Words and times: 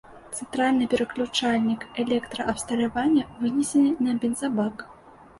Цэнтральны 0.35 0.85
пераключальнік 0.93 1.83
электраабсталявання 2.03 3.25
вынесены 3.43 3.91
на 4.07 4.15
бензабак. 4.23 4.75